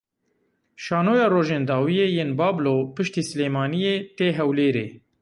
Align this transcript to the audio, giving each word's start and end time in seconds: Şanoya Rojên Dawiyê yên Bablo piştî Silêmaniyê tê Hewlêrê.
Şanoya 0.83 1.27
Rojên 1.33 1.63
Dawiyê 1.69 2.07
yên 2.15 2.31
Bablo 2.39 2.75
piştî 2.95 3.21
Silêmaniyê 3.29 3.95
tê 4.17 4.27
Hewlêrê. 4.37 4.87